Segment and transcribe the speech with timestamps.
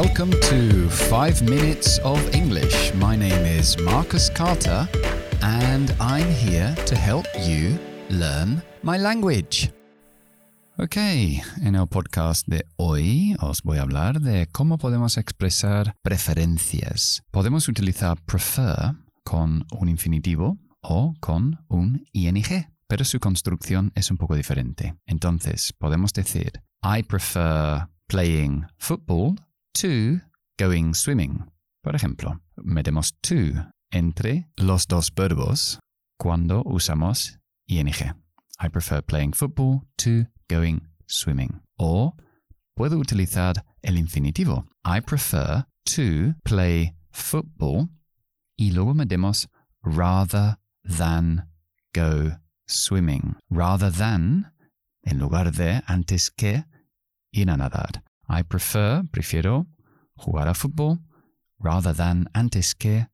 [0.00, 2.94] Welcome to 5 Minutes of English.
[2.94, 4.88] My name is Marcus Carter
[5.42, 7.76] and I'm here to help you
[8.08, 9.72] learn my language.
[10.76, 17.24] Ok, en el podcast de hoy os voy a hablar de cómo podemos expresar preferencias.
[17.32, 18.94] Podemos utilizar prefer
[19.24, 22.44] con un infinitivo o con un ing,
[22.86, 24.94] pero su construcción es un poco diferente.
[25.06, 26.52] Entonces, podemos decir
[26.84, 29.34] I prefer playing football
[29.80, 30.20] to
[30.58, 31.44] going swimming.
[31.84, 35.78] Por ejemplo, metemos to entre los dos verbos
[36.18, 37.38] cuando usamos
[37.68, 37.88] ing.
[38.60, 41.60] I prefer playing football to going swimming.
[41.78, 42.14] O
[42.76, 44.66] puedo utilizar el infinitivo.
[44.84, 45.64] I prefer
[45.94, 47.88] to play football
[48.58, 49.46] y luego metemos
[49.84, 51.44] rather than
[51.94, 52.32] go
[52.66, 53.36] swimming.
[53.48, 54.50] Rather than,
[55.06, 56.64] en lugar de, antes que,
[57.32, 58.02] ir a nadar.
[58.28, 59.66] I prefer, prefiero,
[60.14, 61.00] jugar a fútbol
[61.58, 63.08] rather than, antes que,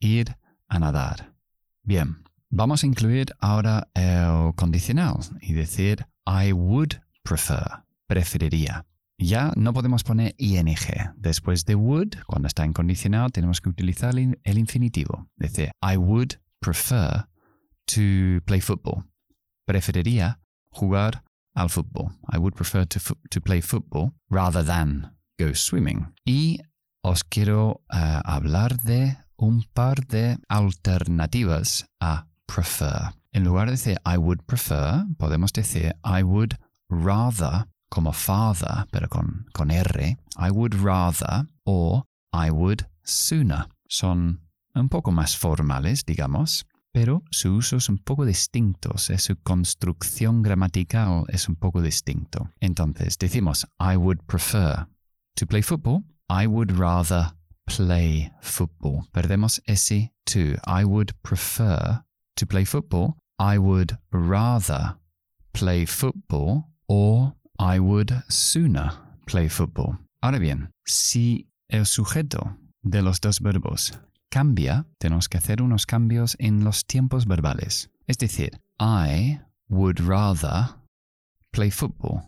[0.00, 0.36] ir
[0.68, 1.34] a nadar.
[1.82, 8.86] Bien, vamos a incluir ahora el condicional y decir I would prefer, preferiría.
[9.18, 10.74] Ya no podemos poner ing.
[11.16, 15.28] Después de would, cuando está en condicional, tenemos que utilizar el infinitivo.
[15.36, 17.26] Decir, I would prefer
[17.86, 19.04] to play football.
[19.66, 21.22] Preferiría jugar
[21.60, 22.12] al fútbol.
[22.32, 26.12] I would prefer to, to play football rather than go swimming.
[26.26, 26.58] Y
[27.02, 33.12] os quiero uh, hablar de un par de alternativas a prefer.
[33.32, 36.56] En lugar de decir I would prefer, podemos decir I would
[36.88, 40.16] rather como father, pero con, con R.
[40.36, 43.66] I would rather o I would sooner.
[43.88, 44.40] Son
[44.74, 51.24] un poco más formales, digamos, pero su uso es un poco distinto, su construcción gramatical
[51.28, 52.50] es un poco distinto.
[52.60, 54.86] Entonces decimos I would prefer
[55.36, 56.04] to play football.
[56.28, 57.32] I would rather
[57.66, 59.02] play football.
[59.12, 60.56] Perdemos ese to.
[60.66, 62.02] I would prefer
[62.36, 63.16] to play football.
[63.38, 64.96] I would rather
[65.52, 68.92] play football or I would sooner
[69.26, 69.98] play football.
[70.22, 73.92] Ahora bien, si el sujeto de los dos verbos
[74.30, 77.90] cambia, tenemos que hacer unos cambios en los tiempos verbales.
[78.06, 80.76] Es decir, I would rather
[81.50, 82.22] play football.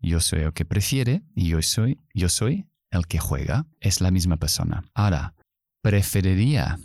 [0.00, 3.66] Yo soy el que prefiere y yo soy, yo soy el que juega.
[3.80, 4.84] Es la misma persona.
[4.94, 5.34] Ahora,
[5.82, 6.78] preferiría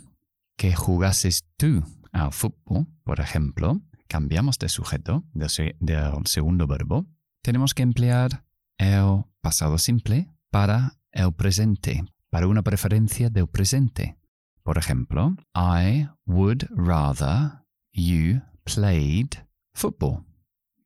[0.56, 3.80] que jugases tú al fútbol, por ejemplo.
[4.06, 7.06] Cambiamos de sujeto del, del segundo verbo.
[7.42, 8.44] Tenemos que emplear
[8.76, 14.18] el pasado simple para el presente, para una preferencia del presente.
[14.64, 17.62] Por ejemplo, I would rather
[17.92, 20.24] you played football.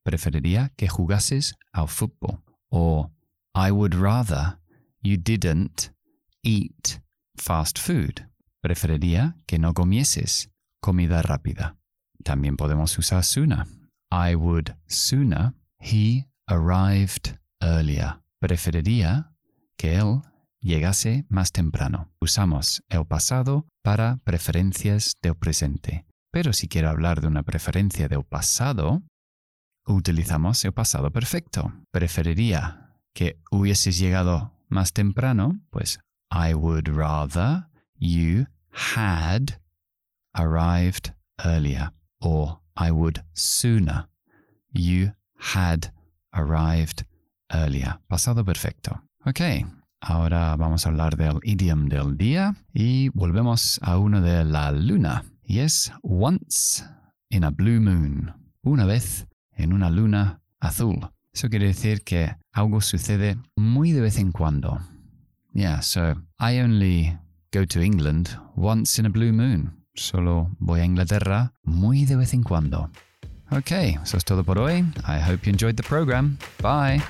[0.02, 2.42] Preferiría que jugases al fútbol.
[2.70, 3.10] Or
[3.54, 4.58] I would rather
[5.02, 5.90] you didn't
[6.42, 7.00] eat
[7.36, 8.28] fast food.
[8.62, 10.48] Preferiría que no comieses
[10.80, 11.76] comida rápida.
[12.24, 13.64] También podemos usar sooner.
[14.10, 18.20] I would sooner he arrived earlier.
[18.40, 19.30] Preferiría
[19.76, 20.22] que él
[20.66, 22.12] llegase más temprano.
[22.20, 26.04] Usamos el pasado para preferencias del presente.
[26.30, 29.02] Pero si quiero hablar de una preferencia del pasado,
[29.86, 31.72] utilizamos el pasado perfecto.
[31.90, 35.98] Preferiría que hubieses llegado más temprano, pues
[36.30, 39.60] I would rather you had
[40.34, 41.92] arrived earlier.
[42.20, 44.08] O I would sooner
[44.72, 45.12] you
[45.54, 45.92] had
[46.32, 47.06] arrived
[47.50, 48.00] earlier.
[48.08, 49.02] Pasado perfecto.
[49.24, 49.40] Ok,
[50.08, 55.24] Ahora vamos a hablar del idioma del día y volvemos a uno de la luna.
[55.42, 56.84] Y es once
[57.28, 58.32] in a blue moon.
[58.62, 61.10] Una vez en una luna azul.
[61.34, 64.78] Eso quiere decir que algo sucede muy de vez en cuando.
[65.54, 67.18] Yeah, so I only
[67.52, 69.84] go to England once in a blue moon.
[69.96, 72.92] Solo voy a Inglaterra muy de vez en cuando.
[73.50, 73.72] Ok,
[74.04, 74.84] eso es todo por hoy.
[75.04, 76.38] I hope you enjoyed the program.
[76.62, 77.02] Bye.